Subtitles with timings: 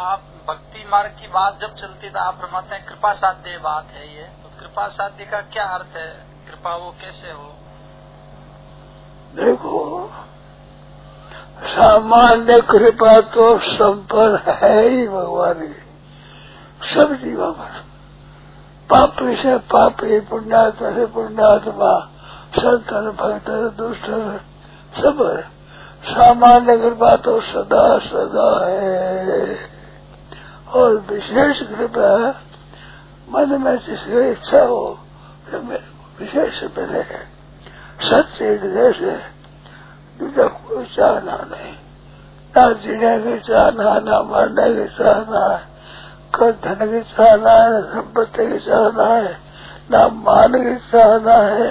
[0.00, 4.16] आप भक्ति मार्ग की बात जब चलती तो आप फरमाते हैं, कृपा साध्य बात है
[4.16, 6.26] ये। तो कृपा साध्य का क्या अर्थ है?
[6.46, 7.54] कृपा वो कैसे हो?
[9.36, 10.10] देखो,
[11.62, 13.60] सामान्य कृपा तो
[13.96, 15.90] पर है ही भगवान की।
[16.94, 17.90] सब जीवा पर।
[18.90, 22.08] पापी से पापी पुण्यात्मा से पुण्यात्मा,
[22.58, 24.06] संतन भक्त दुष्ट
[25.02, 25.44] सब
[26.04, 29.79] सामान्य कृपा तो सदा सदा है।
[30.74, 32.40] और विशेष कृपा
[33.30, 34.98] मन में जिसकी इच्छा हो
[35.48, 37.30] कि विशेष मिले
[38.00, 39.40] सच्चे हृदय से
[40.18, 41.74] दूसरा कोई चाहना नहीं।
[42.56, 45.66] ना जीने की चाहना ना मरने की चाहना है।
[46.34, 49.36] कर धन की चाहना है, संपत्ति की चाहना है,
[49.90, 51.70] ना मान की चाहना है,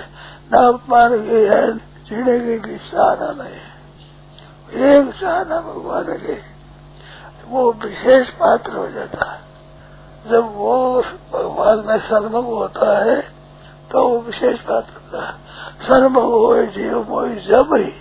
[0.52, 6.58] ना अपमान की है, जीने की चाहना नहीं। एक चाहना भगवान की।
[7.49, 9.39] वो विशेष पात्र हो जाता है।
[10.30, 11.02] जब वो
[11.33, 13.19] भगवान में सन्मुख होता है
[13.91, 15.33] तो वो विशेष पात्र होता है।
[15.88, 17.91] सन्मुख हो जीव मोई जब ही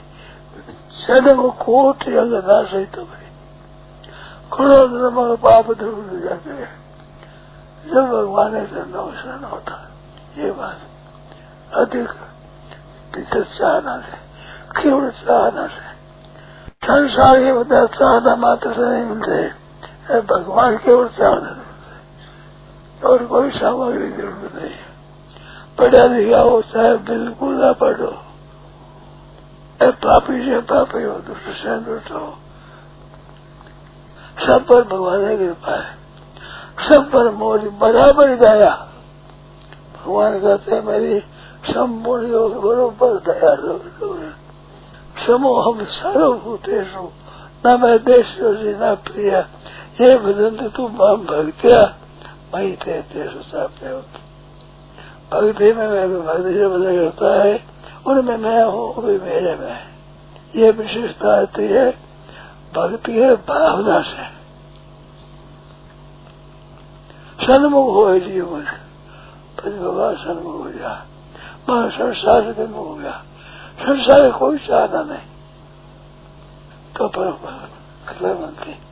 [0.99, 2.97] सन्म कोट अंग ना सहित
[4.53, 6.73] नमक पाप दूर जाते हैं।
[7.87, 9.75] जब भगवान से नौशन होता
[10.39, 10.79] ये बात
[11.75, 12.09] अधिक
[13.35, 14.17] चाहना से
[14.81, 15.98] केवल चाहना से
[16.89, 21.57] संसार के बता चाहना मात्र से नहीं मिलते भगवान केवल चाहना
[23.09, 24.77] और कोई सामग्री ज़रूरत नहीं।
[25.79, 28.15] पढ़ा लिखा हो चाहे बिल्कुल ना पढ़ो।
[29.83, 32.39] पापी से पापी हो, दुष्ट से दुष्ट हो।
[34.47, 35.95] सब पर भगवान की कृपा है।
[36.89, 38.89] सब पर मोरी बराबर दया।
[39.97, 41.21] भगवान कहते मेरी
[41.65, 43.55] संपूर्ण योग बरोबर दया
[45.29, 47.09] समो हम सर्वभूतेशु
[47.67, 49.33] न मैं देश न प्रिय
[50.01, 51.81] ये भजन तू माम भक्तिया
[52.55, 53.01] मई थे
[55.31, 57.55] भक्ति में मैं भक्ति से बदल करता है
[58.07, 59.79] उनमें मैं हूँ भी मेरे में
[60.55, 61.91] ये विशेषता आती है
[62.75, 64.27] भक्ति है भावना से
[67.39, 68.65] सन्मुख हो जीवन
[69.61, 70.95] फिर भगवान सन्मुख हो गया
[71.69, 73.23] मैं संसार मुख हो गया
[73.79, 75.27] संसार कोई चाहना नहीं
[76.97, 77.31] तो पर
[78.35, 78.88] बनती